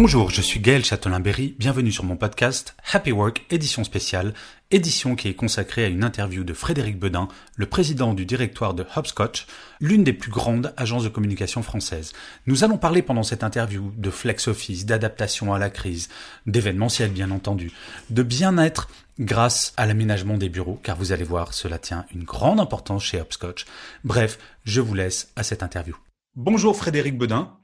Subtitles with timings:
[0.00, 4.32] Bonjour, je suis Gaël Châtelain-Berry, bienvenue sur mon podcast Happy Work édition spéciale,
[4.70, 8.86] édition qui est consacrée à une interview de Frédéric Bedin, le président du directoire de
[8.94, 9.48] Hopscotch,
[9.80, 12.12] l'une des plus grandes agences de communication françaises.
[12.46, 16.08] Nous allons parler pendant cette interview de flex office, d'adaptation à la crise,
[16.46, 17.72] d'événementiel bien entendu,
[18.10, 22.60] de bien-être grâce à l'aménagement des bureaux, car vous allez voir, cela tient une grande
[22.60, 23.66] importance chez Hopscotch.
[24.04, 25.96] Bref, je vous laisse à cette interview.
[26.36, 27.58] Bonjour Frédéric Bedin.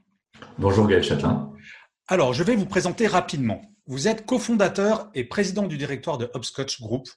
[0.59, 1.54] Bonjour Gaël Châtelain.
[2.07, 3.63] Alors, je vais vous présenter rapidement.
[3.87, 7.09] Vous êtes cofondateur et président du directoire de Hopscotch Group,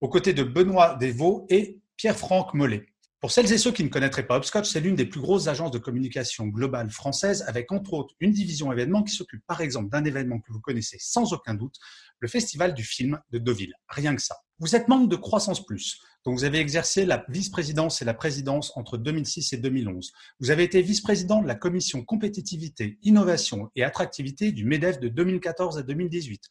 [0.00, 2.86] aux côtés de Benoît Desvaux et Pierre-Franck Mollet.
[3.20, 5.72] Pour celles et ceux qui ne connaîtraient pas Hopscotch, c'est l'une des plus grosses agences
[5.72, 10.06] de communication globale française, avec entre autres une division événement qui s'occupe par exemple d'un
[10.06, 11.76] événement que vous connaissez sans aucun doute,
[12.18, 13.74] le Festival du film de Deauville.
[13.88, 14.36] Rien que ça.
[14.60, 18.76] Vous êtes membre de Croissance Plus, donc vous avez exercé la vice-présidence et la présidence
[18.76, 20.12] entre 2006 et 2011.
[20.38, 25.78] Vous avez été vice-président de la commission compétitivité, innovation et attractivité du MEDEF de 2014
[25.78, 26.42] à 2018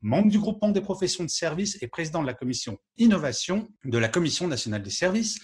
[0.00, 4.08] membre du groupement des professions de services et président de la commission innovation de la
[4.08, 5.40] Commission nationale des services.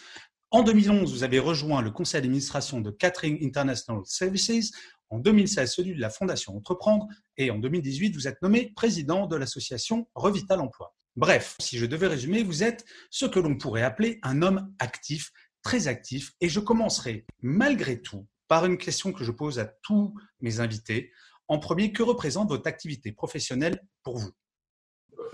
[0.50, 4.70] En 2011, vous avez rejoint le conseil d'administration de Catering International Services.
[5.10, 7.08] En 2016, celui de la Fondation Entreprendre.
[7.36, 10.93] Et en 2018, vous êtes nommé président de l'association Revital Emploi.
[11.16, 15.30] Bref, si je devais résumer, vous êtes ce que l'on pourrait appeler un homme actif,
[15.62, 20.14] très actif, et je commencerai malgré tout par une question que je pose à tous
[20.40, 21.12] mes invités.
[21.46, 24.30] En premier, que représente votre activité professionnelle pour vous?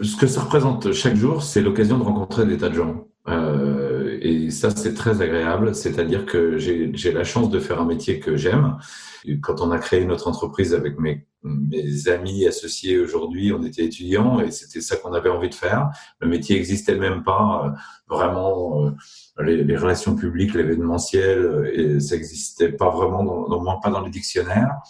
[0.03, 3.09] Ce que ça représente chaque jour, c'est l'occasion de rencontrer des tas de gens.
[3.31, 5.75] Euh, et ça, c'est très agréable.
[5.75, 8.77] C'est-à-dire que j'ai la chance de faire un métier que j'aime.
[9.43, 11.27] Quand on a créé notre entreprise avec mes,
[12.09, 15.91] amis associés aujourd'hui, on était étudiants et c'était ça qu'on avait envie de faire.
[16.21, 17.67] Le métier existait même pas.
[17.67, 17.71] Euh,
[18.09, 24.01] vraiment, euh, les, relations publiques, l'événementiel, et ça n'existait pas vraiment, au moins pas dans
[24.01, 24.81] les dictionnaires.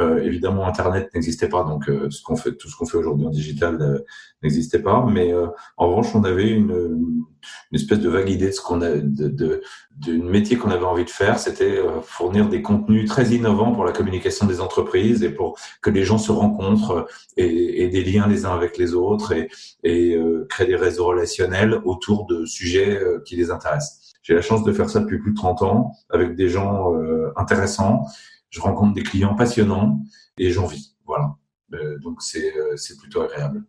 [0.00, 3.26] Euh, évidemment, Internet n'existait pas, donc euh, ce qu'on fait, tout ce qu'on fait aujourd'hui
[3.26, 3.98] en digital euh,
[4.42, 5.04] n'existait pas.
[5.10, 5.34] Mais
[5.76, 7.24] en revanche, on avait une, une,
[7.72, 9.62] espèce de vague idée de ce qu'on a, de, de,
[9.96, 11.40] d'une métier qu'on avait envie de faire.
[11.40, 16.04] C'était fournir des contenus très innovants pour la communication des entreprises et pour que les
[16.04, 19.48] gens se rencontrent et, et des liens les uns avec les autres et,
[19.82, 20.16] et
[20.48, 24.14] créer des réseaux relationnels autour de sujets qui les intéressent.
[24.22, 26.92] J'ai la chance de faire ça depuis plus de 30 ans avec des gens
[27.36, 28.04] intéressants
[28.50, 30.02] je rencontre des clients passionnants
[30.38, 30.96] et j'en vis.
[31.06, 31.36] Voilà.
[31.74, 33.64] Euh, donc c'est euh, c'est plutôt agréable.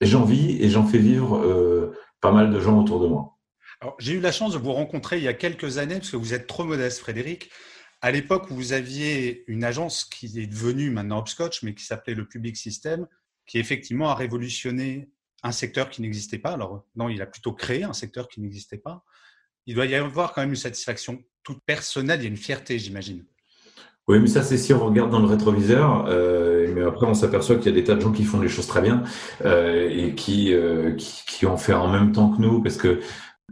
[0.00, 3.36] Et j'en vis et j'en fais vivre euh, pas mal de gens autour de moi.
[3.98, 6.34] J'ai eu la chance de vous rencontrer il y a quelques années parce que vous
[6.34, 7.50] êtes trop modeste, Frédéric.
[8.02, 12.14] À l'époque où vous aviez une agence qui est devenue maintenant Hopscotch, mais qui s'appelait
[12.14, 13.06] le Public System,
[13.46, 15.10] qui effectivement a révolutionné
[15.42, 16.52] un secteur qui n'existait pas.
[16.52, 19.04] Alors, non, il a plutôt créé un secteur qui n'existait pas.
[19.66, 22.78] Il doit y avoir quand même une satisfaction toute personnelle, il y a une fierté,
[22.78, 23.24] j'imagine.
[24.10, 26.06] Oui, mais ça, c'est si on regarde dans le rétroviseur.
[26.08, 28.48] Euh, mais après, on s'aperçoit qu'il y a des tas de gens qui font les
[28.48, 29.04] choses très bien
[29.44, 32.98] euh, et qui, euh, qui, fait en même temps que nous, parce que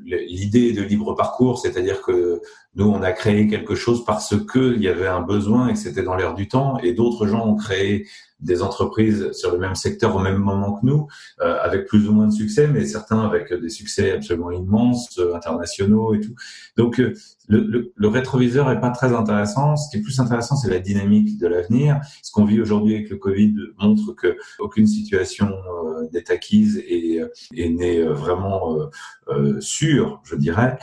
[0.05, 2.41] l'idée de libre parcours, c'est-à-dire que
[2.75, 6.03] nous, on a créé quelque chose parce qu'il y avait un besoin et que c'était
[6.03, 8.09] dans l'air du temps, et d'autres gens ont créé
[8.41, 11.09] des entreprises sur le même secteur au même moment que nous,
[11.41, 15.35] euh, avec plus ou moins de succès, mais certains avec des succès absolument immenses, euh,
[15.35, 16.35] internationaux et tout.
[16.77, 17.15] Donc euh,
[17.49, 19.77] le, le, le, rétroviseur est pas très intéressant.
[19.77, 22.01] Ce qui est plus intéressant, c'est la dynamique de l'avenir.
[22.23, 27.21] Ce qu'on vit aujourd'hui avec le Covid montre que aucune situation euh, n'est acquise et,
[27.55, 28.79] et n'est vraiment
[29.61, 30.79] sûre, je dirais,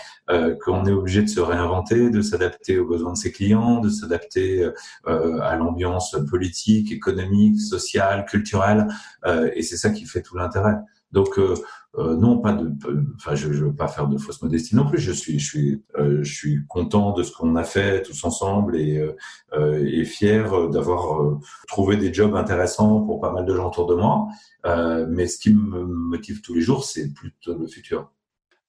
[0.64, 4.70] qu'on est obligé de se réinventer, de s'adapter aux besoins de ses clients, de s'adapter
[5.06, 8.88] à l'ambiance politique, économique sociale, culturelle,
[9.26, 10.76] euh, et c'est ça qui fait tout l'intérêt.
[11.12, 11.56] Donc euh,
[11.98, 12.72] euh, non, pas de,
[13.16, 15.00] enfin je, je veux pas faire de fausse modestie non plus.
[15.00, 19.02] Je suis, je suis, je suis content de ce qu'on a fait tous ensemble et,
[19.54, 24.28] et fier d'avoir trouvé des jobs intéressants pour pas mal de gens autour de moi.
[25.08, 28.12] mais ce qui me motive tous les jours, c'est plutôt le futur.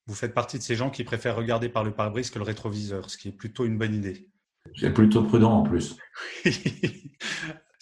[0.06, 3.11] Vous faites partie de ces gens qui préfèrent regarder par le pare-brise que le rétroviseur,
[3.11, 4.28] ce qui est plutôt une bonne idée.
[4.75, 5.96] C'est plutôt prudent en plus.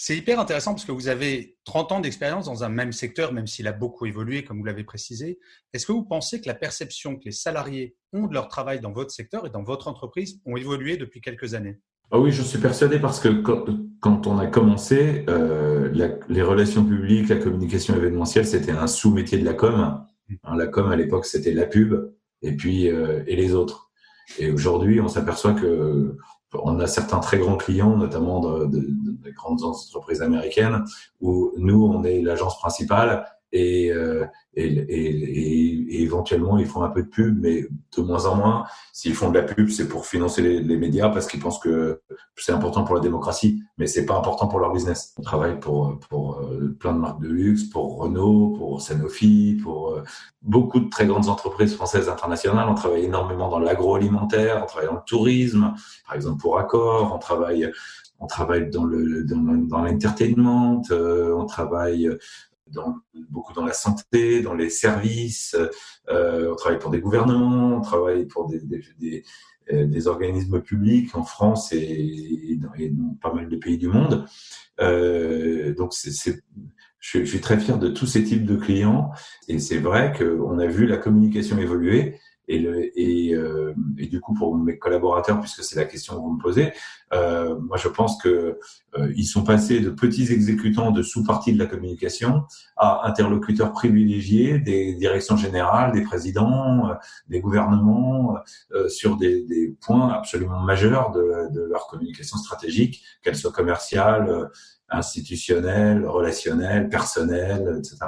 [0.06, 3.46] C'est hyper intéressant parce que vous avez 30 ans d'expérience dans un même secteur, même
[3.46, 5.38] s'il a beaucoup évolué, comme vous l'avez précisé.
[5.72, 8.92] Est-ce que vous pensez que la perception que les salariés ont de leur travail dans
[8.92, 11.78] votre secteur et dans votre entreprise ont évolué depuis quelques années?
[12.10, 15.88] Ah oui, je suis persuadé parce que quand, on a commencé, euh,
[16.28, 19.74] les relations publiques, la communication événementielle, c'était un sous-métier de la com.
[19.74, 22.12] Hein, la com à l'époque, c'était la pub
[22.42, 23.90] et puis euh, et les autres.
[24.38, 26.18] Et aujourd'hui, on s'aperçoit que
[26.62, 30.84] on a certains très grands clients, notamment de, de, de, grandes entreprises américaines,
[31.20, 37.08] où nous, on est l'agence principale et, euh, et, éventuellement ils font un peu de
[37.08, 37.66] pub, mais
[37.96, 38.64] de moins en moins.
[38.92, 42.02] S'ils font de la pub, c'est pour financer les, médias parce qu'ils pensent que
[42.36, 45.14] c'est important pour la démocratie, mais c'est pas important pour leur business.
[45.18, 49.90] On travaille pour, pour euh, plein de marques de luxe, pour Renault, pour Sanofi, pour
[49.90, 50.02] euh,
[50.42, 52.66] beaucoup de très grandes entreprises françaises internationales.
[52.68, 55.74] On travaille énormément dans l'agroalimentaire, on travaille dans le tourisme,
[56.06, 57.70] par exemple pour Accor, on travaille
[58.20, 62.08] on travaille dans le dans l'entertainment, on travaille
[62.68, 62.96] dans,
[63.30, 65.56] beaucoup dans la santé, dans les services,
[66.08, 69.24] euh, on travaille pour des gouvernements, on travaille pour des, des, des,
[69.72, 73.88] euh, des organismes publics en France et, dans, et, dans, pas mal de pays du
[73.88, 74.26] monde.
[74.80, 76.42] Euh, donc c'est,
[77.00, 79.10] je, je, suis très fier de tous ces types de clients
[79.48, 84.20] et c'est vrai qu'on a vu la communication évoluer et, le, et, euh, et, du
[84.20, 86.72] coup, pour mes collaborateurs, puisque c'est la question que vous me posez,
[87.12, 88.58] euh, moi je pense que
[88.98, 92.44] euh, ils sont passés de petits exécutants de sous-parties de la communication
[92.76, 96.94] à interlocuteurs privilégiés des directions générales, des présidents, euh,
[97.28, 98.36] des gouvernements,
[98.72, 104.50] euh, sur des, des, points absolument majeurs de, de leur communication stratégique, qu'elle soit commerciale,
[104.88, 108.06] institutionnelle, relationnelle, personnelle, etc.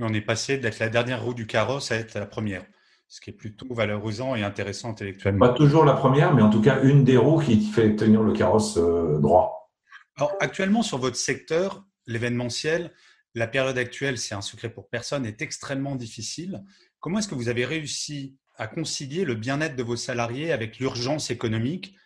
[0.00, 2.64] On est passé d'être la dernière roue du carrosse à être la première
[3.08, 5.48] ce qui est plutôt valorisant et intéressant intellectuellement.
[5.48, 8.32] Pas toujours la première, mais en tout cas une des roues qui fait tenir le
[8.32, 9.72] carrosse euh, droit.
[10.16, 12.92] Alors actuellement sur votre secteur, l'événementiel,
[13.34, 16.62] la période actuelle, c'est un secret pour personne, est extrêmement difficile.
[17.00, 21.30] Comment est-ce que vous avez réussi à concilier le bien-être de vos salariés avec l'urgence
[21.30, 21.96] économique,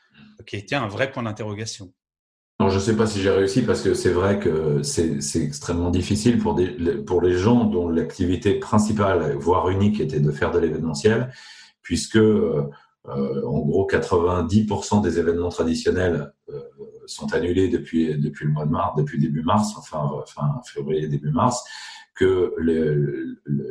[0.47, 1.93] qui été un vrai point d'interrogation?
[2.69, 6.39] Je ne sais pas si j'ai réussi parce que c'est vrai que c'est extrêmement difficile
[6.39, 6.59] pour,
[7.07, 11.33] pour les gens dont l'activité principale, voire unique, était de faire de l'événementiel,
[11.83, 12.69] puisque euh,
[13.09, 16.61] euh en gros 90% des événements traditionnels euh,
[17.09, 21.31] sont annulés depuis, depuis le mois de mars, depuis début mars, enfin fin février, début
[21.31, 21.63] mars,
[22.15, 22.95] que les,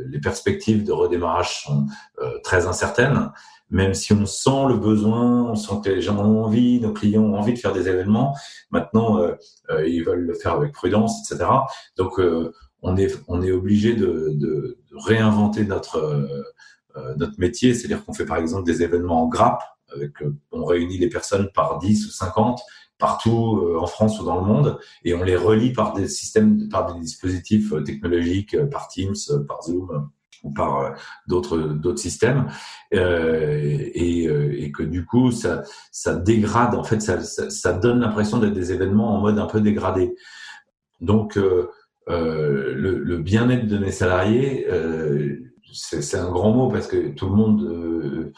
[0.07, 1.87] les perspectives de redémarrage sont
[2.21, 3.31] euh, très incertaines
[3.69, 7.23] même si on sent le besoin, on sent que les gens ont envie, nos clients
[7.23, 8.35] ont envie de faire des événements,
[8.71, 9.33] maintenant euh,
[9.69, 11.49] euh, ils veulent le faire avec prudence, etc.
[11.97, 18.03] Donc euh, on est on est obligé de, de, réinventer notre euh, notre métier, c'est-à-dire
[18.05, 19.61] qu'on fait par exemple des événements en grappe,
[19.93, 20.13] avec
[20.51, 22.61] on réunit les personnes par 10 ou 50
[22.99, 26.91] partout en France ou dans le monde et on les relie par des systèmes, par
[26.91, 29.15] des dispositifs technologiques, par Teams,
[29.47, 30.09] par Zoom
[30.43, 30.89] ou par euh,
[31.27, 32.47] d'autres d'autres systèmes.
[32.93, 37.99] Euh, et, euh, et, que du coup ça ça dégrade en fait ça, ça, donne
[37.99, 40.15] l'impression d'être des événements en mode un peu dégradé.
[41.01, 41.69] Donc euh,
[42.09, 44.67] euh le, le bien-être de mes salariés
[45.73, 48.33] c'est un grand mot parce que tout le monde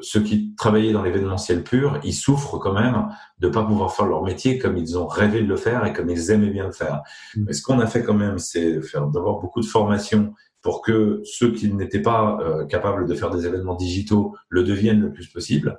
[0.00, 3.08] ceux qui travaillaient dans l'événementiel pur ils souffrent quand même
[3.38, 6.08] de pas pouvoir faire leur métier comme ils ont rêvé de le faire et comme
[6.10, 7.02] ils aimaient bien le faire
[7.34, 7.44] mmh.
[7.46, 10.32] mais ce qu'on a fait quand même c'est faire d'avoir beaucoup de formations
[10.66, 15.00] pour que ceux qui n'étaient pas euh, capables de faire des événements digitaux le deviennent
[15.00, 15.78] le plus possible.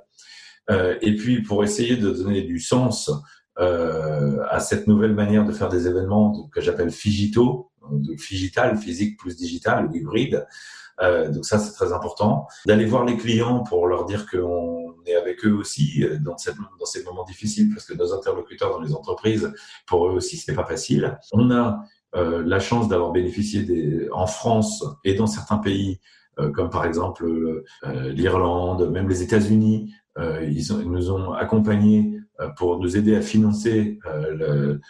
[0.70, 3.10] Euh, et puis pour essayer de donner du sens
[3.58, 9.18] euh, à cette nouvelle manière de faire des événements que j'appelle figito, donc figital, physique
[9.18, 10.46] plus digital, hybride.
[11.00, 12.46] Euh, donc ça c'est très important.
[12.66, 16.56] D'aller voir les clients pour leur dire qu'on est avec eux aussi euh, dans, cette,
[16.78, 19.52] dans ces moments difficiles parce que nos interlocuteurs dans les entreprises,
[19.86, 21.18] pour eux aussi c'est pas facile.
[21.32, 21.84] On a
[22.16, 26.00] euh, la chance d'avoir bénéficié des, en France et dans certains pays,
[26.38, 29.92] euh, comme par exemple euh, l'Irlande, même les États-Unis,
[30.42, 32.18] ils, ils, nous ont accompagnés
[32.56, 34.80] pour nous aider à financer le,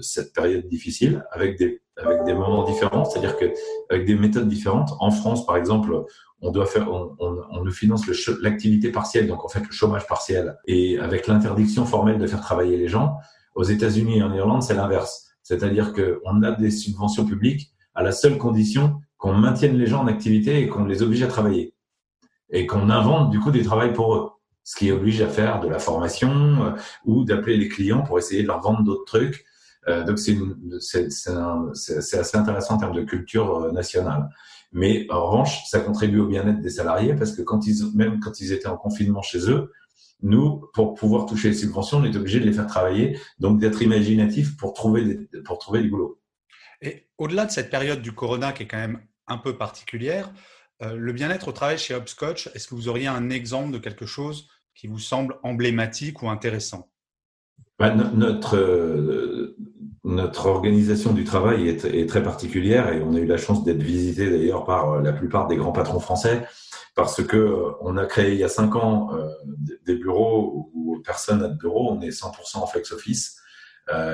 [0.00, 3.52] cette période difficile avec des avec des moments différents, c'est-à-dire que
[3.90, 4.90] avec des méthodes différentes.
[5.00, 6.04] En France, par exemple,
[6.40, 8.06] on doit faire, on, on, on nous finance
[8.42, 12.76] l'activité partielle, donc en fait le chômage partiel, et avec l'interdiction formelle de faire travailler
[12.76, 13.16] les gens.
[13.54, 15.28] Aux États-Unis et en Irlande, c'est l'inverse.
[15.42, 20.06] C'est-à-dire qu'on a des subventions publiques à la seule condition qu'on maintienne les gens en
[20.06, 21.74] activité et qu'on les oblige à travailler.
[22.50, 24.30] Et qu'on invente du coup des travails pour eux.
[24.64, 26.30] Ce qui oblige à faire de la formation
[26.64, 26.70] euh,
[27.04, 29.44] ou d'appeler les clients pour essayer de leur vendre d'autres trucs.
[29.88, 30.38] Euh, donc c'est
[32.18, 34.28] assez intéressant en termes de culture euh, nationale.
[34.72, 38.40] Mais en revanche, ça contribue au bien-être des salariés parce que quand ils, même quand
[38.40, 39.70] ils étaient en confinement chez eux,
[40.22, 43.82] Nous, pour pouvoir toucher les subventions, on est obligé de les faire travailler, donc d'être
[43.82, 46.18] imaginatif pour trouver, des, pour trouver du boulot.
[46.80, 50.32] Et au-delà de cette période du corona qui est quand même un peu particulière,
[50.82, 54.06] euh, le bien-être au travail chez Hopscotch, est-ce que vous auriez un exemple de quelque
[54.06, 56.90] chose qui vous semble emblématique ou intéressant?
[57.78, 59.43] Bah, notre, euh,
[60.04, 63.82] notre organisation du travail est, est, très particulière et on a eu la chance d'être
[63.82, 66.46] visité d'ailleurs par euh, la plupart des grands patrons français
[66.94, 69.10] parce que euh, on a créé il y a cinq ans
[69.86, 73.40] des bureaux où personne n'a de bureau, on est 100% en flex office.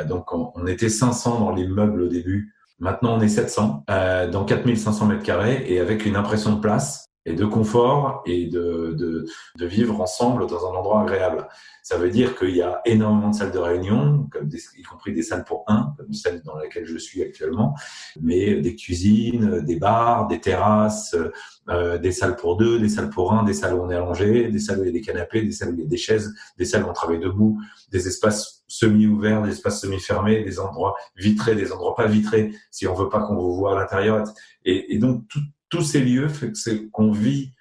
[0.08, 3.84] donc on, était 500 dans l'immeuble au début, maintenant on est 700
[4.32, 8.94] dans 4500 mètres carrés et avec une impression de place et de confort et de,
[8.98, 9.24] de,
[9.56, 11.48] de, vivre ensemble dans un endroit agréable.
[11.82, 15.22] Ça veut dire qu'il y a énormément de salles de réunion, comme y compris des
[15.22, 17.74] salles pour un, comme celle dans laquelle je suis actuellement,
[18.20, 21.16] mais des cuisines, des bars, des terrasses,
[21.68, 24.48] euh, des salles pour deux, des salles pour un, des salles où on est allongé,
[24.48, 25.96] des salles où il y a des canapés, des salles où il y a des
[25.96, 27.60] chaises, des salles où on travaille debout,
[27.90, 32.94] des espaces semi-ouverts, des espaces semi-fermés, des endroits vitrés, des endroits pas vitrés, si on
[32.94, 34.24] veut pas qu'on vous voit à l'intérieur.
[34.64, 37.52] Et, et donc, tout, tous ces lieux c'est qu'on vit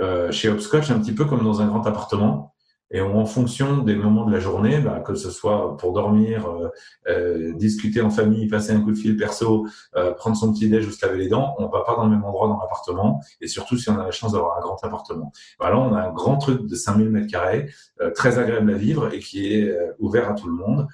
[0.00, 2.54] euh, chez Hopscotch un petit peu comme dans un grand appartement.
[2.90, 6.68] Et en fonction des moments de la journée, bah, que ce soit pour dormir, euh,
[7.08, 10.86] euh, discuter en famille, passer un coup de fil perso, euh, prendre son petit déj
[10.86, 13.20] ou se laver les dents, on va pas dans le même endroit dans l'appartement.
[13.42, 15.32] Et surtout si on a la chance d'avoir un grand appartement.
[15.60, 18.78] Bah, là, on a un grand truc de 5000 mètres carrés, euh, très agréable à
[18.78, 20.86] vivre et qui est euh, ouvert à tout le monde.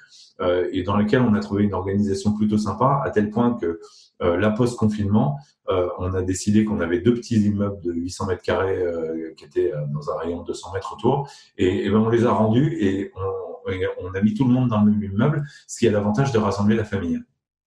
[0.71, 3.79] et dans lequel on a trouvé une organisation plutôt sympa, à tel point que
[4.21, 5.37] euh, la post-confinement,
[5.69, 9.45] euh, on a décidé qu'on avait deux petits immeubles de 800 mètres carrés euh, qui
[9.45, 12.77] étaient dans un rayon de 200 mètres autour, et, et ben on les a rendus
[12.79, 15.91] et on, on, a mis tout le monde dans le même immeuble, ce qui a
[15.91, 17.19] l'avantage de rassembler la famille.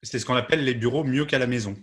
[0.03, 1.75] C'est ce qu'on appelle les bureaux mieux qu'à la maison.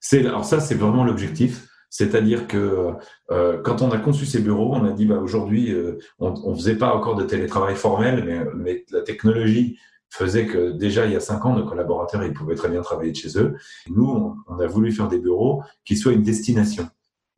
[0.00, 1.66] C'est alors ça, c'est vraiment l'objectif.
[1.90, 2.92] C'est-à-dire que
[3.32, 6.54] euh, quand on a conçu ces bureaux, on a dit bah, aujourd'hui, euh, on ne
[6.54, 9.78] faisait pas encore de télétravail formel, mais, mais la technologie
[10.10, 13.12] faisait que déjà il y a cinq ans, nos collaborateurs, ils pouvaient très bien travailler
[13.12, 13.56] de chez eux.
[13.88, 16.88] nous, on, a voulu faire des bureaux qui soient une destination,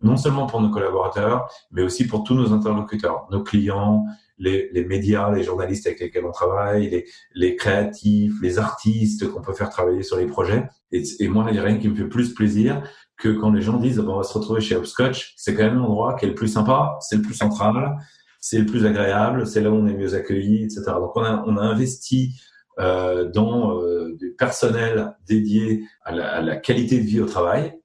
[0.02, 4.04] non seulement pour nos collaborateurs, mais aussi pour tous nos interlocuteurs, nos clients,
[4.38, 9.42] les, les médias, les journalistes avec lesquels on travaille, les, les créatifs, les artistes qu'on
[9.42, 10.66] peut faire travailler sur les projets.
[10.90, 12.82] Et, et moi, il n'y a rien qui me fait plus plaisir
[13.18, 15.76] que quand les gens disent bon, on va se retrouver chez Hopscotch, c'est quand même
[15.76, 17.96] l'endroit qui est le plus sympa, c'est le plus central,
[18.40, 20.82] c'est le plus agréable, c'est là où on est mieux accueilli, etc.
[20.86, 22.34] Donc on a, on a investi
[22.78, 27.78] euh, euh, du personnel dédié à la, à la, qualité de vie au travail.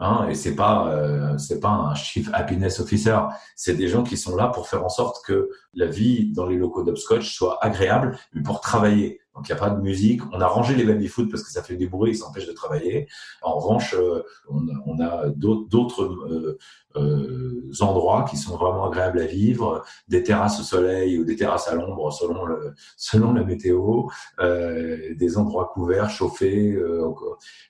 [0.00, 3.18] Hein, et c'est pas euh, c'est pas un chief happiness officer,
[3.56, 6.56] c'est des gens qui sont là pour faire en sorte que la vie dans les
[6.56, 9.20] locaux d'Upscotch soit agréable, mais pour travailler.
[9.38, 10.20] Donc il n'y a pas de musique.
[10.32, 13.06] On a rangé les baby-foot parce que ça fait du bruit, ça empêche de travailler.
[13.40, 16.58] En revanche, euh, on, on, a d'autres euh,
[16.96, 21.68] euh, endroits qui sont vraiment agréables à vivre, des terrasses au soleil ou des terrasses
[21.68, 24.06] à l'ombre selon le selon la météo,
[24.40, 27.08] euh, des endroits couverts, chauffés, euh,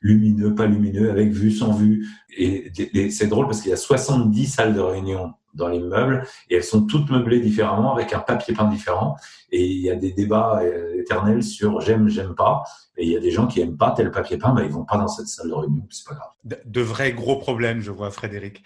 [0.01, 2.07] lumineux, pas lumineux, avec vue, sans vue.
[2.35, 6.57] Et, et c'est drôle parce qu'il y a 70 salles de réunion dans l'immeuble et
[6.57, 9.17] elles sont toutes meublées différemment avec un papier peint différent.
[9.51, 12.63] Et il y a des débats euh, éternels sur j'aime j'aime pas.
[12.97, 14.85] Et il y a des gens qui aiment pas tel papier peint mais ils vont
[14.85, 16.61] pas dans cette salle de réunion c'est pas grave.
[16.65, 18.63] De, vrais gros problèmes je vois Frédéric.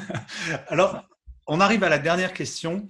[0.68, 1.02] Alors
[1.46, 2.86] on arrive à la dernière question.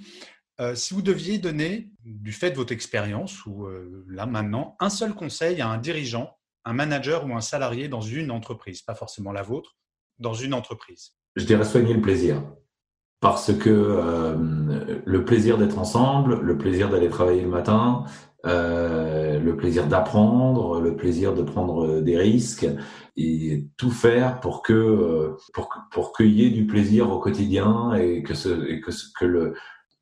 [0.58, 4.88] Euh, si vous deviez donner du fait de votre expérience ou euh, là maintenant un
[4.88, 9.32] seul conseil à un dirigeant un manager ou un salarié dans une entreprise pas forcément
[9.32, 9.76] la vôtre
[10.18, 11.12] dans une entreprise?
[11.36, 12.42] Je dirais soigner le plaisir
[13.20, 14.35] parce que euh,
[15.04, 18.04] le plaisir d'être ensemble, le plaisir d'aller travailler le matin,
[18.44, 22.68] euh, le plaisir d'apprendre, le plaisir de prendre des risques
[23.16, 27.94] et tout faire pour que euh, pour pour qu'il y ait du plaisir au quotidien
[27.94, 29.54] et que ce et que, que le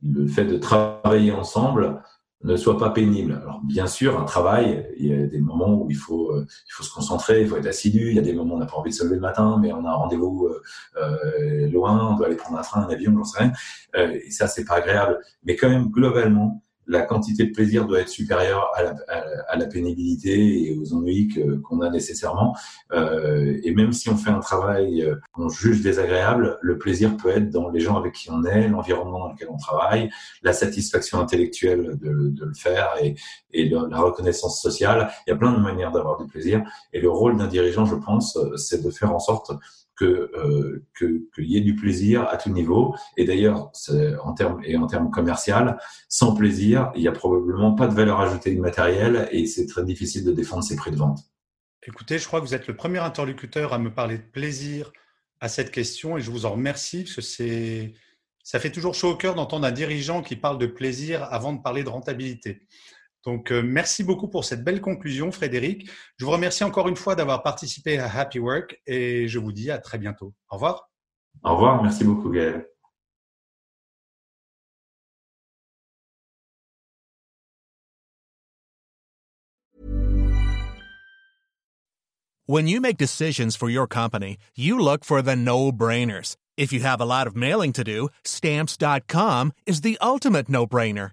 [0.03, 2.03] le fait de travailler ensemble
[2.43, 3.41] ne soit pas pénible.
[3.43, 6.73] Alors bien sûr, un travail, il y a des moments où il faut euh, il
[6.73, 8.11] faut se concentrer, il faut être assidu.
[8.11, 9.59] Il y a des moments où on n'a pas envie de se lever le matin,
[9.61, 10.63] mais on a un rendez-vous euh,
[10.97, 13.53] euh loin, on doit aller prendre un train, un avion, j'en sais rien.
[13.97, 15.19] Euh, et ça, c'est pas agréable.
[15.45, 18.95] Mais quand même, globalement, la quantité de plaisir doit être supérieure à la,
[19.49, 21.29] à, la pénibilité et aux ennuis
[21.63, 22.57] qu'on a nécessairement.
[22.93, 27.31] Euh, et même si on fait un travail euh, qu'on juge désagréable, le plaisir peut
[27.31, 30.11] être dans les gens avec qui on est, l'environnement dans lequel on travaille,
[30.43, 33.15] la satisfaction intellectuelle de, de le faire et,
[33.53, 35.11] et la reconnaissance sociale.
[35.27, 36.63] Il y a plein de manières d'avoir du plaisir.
[36.93, 39.53] Et le rôle d'un dirigeant, je pense, c'est de faire en sorte
[39.97, 42.95] que euh, qu'il y ait du plaisir à tout niveau.
[43.17, 43.71] Et d'ailleurs,
[44.23, 48.21] en termes et en termes commercial, sans plaisir, il y a probablement pas de valeur
[48.21, 51.21] ajoutée immatérielle et c'est très difficile de défendre ses prix de vente.
[51.87, 54.91] Écoutez, je crois que vous êtes le premier interlocuteur à me parler de plaisir
[55.41, 57.93] à cette question et je vous en remercie parce que c'est
[58.43, 61.63] Ça fait toujours chaud au cœur d'entendre un dirigeant qui parle de plaisir avant de
[61.63, 62.67] parler de rentabilité.
[63.25, 65.89] Donc, euh, merci beaucoup pour cette belle conclusion, Frédéric.
[66.19, 69.71] Je vous remercie encore une fois d'avoir participé à Happy Work et je vous dis
[69.71, 70.35] à très bientôt.
[70.51, 70.91] Au revoir.
[71.43, 71.83] Au revoir.
[71.83, 72.67] Merci beaucoup, Gaël.
[82.47, 86.37] When you make decisions for your company, you look for the no-brainers.
[86.59, 91.13] If you have a lot of mailing to do, stamps.com is the ultimate no-brainer.